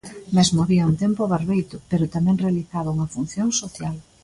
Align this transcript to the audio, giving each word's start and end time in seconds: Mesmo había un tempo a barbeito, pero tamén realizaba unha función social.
Mesmo 0.37 0.59
había 0.63 0.89
un 0.91 0.97
tempo 1.03 1.19
a 1.23 1.31
barbeito, 1.35 1.75
pero 1.89 2.11
tamén 2.15 2.41
realizaba 2.43 2.93
unha 2.95 3.11
función 3.15 3.47
social. 3.61 3.95